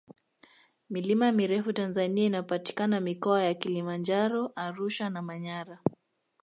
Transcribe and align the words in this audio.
milima 0.89 1.31
mirefu 1.31 1.73
tanzania 1.73 2.25
inapatikana 2.25 2.99
mikoa 2.99 3.43
ya 3.43 3.53
kilimanjaro 3.53 4.51
arusha 4.55 5.09
na 5.09 5.21
manyara 5.21 5.79